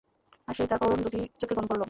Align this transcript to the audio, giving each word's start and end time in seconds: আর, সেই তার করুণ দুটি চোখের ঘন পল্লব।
আর, 0.47 0.53
সেই 0.53 0.67
তার 0.67 0.79
করুণ 0.79 0.99
দুটি 1.01 1.21
চোখের 1.39 1.55
ঘন 1.57 1.65
পল্লব। 1.65 1.79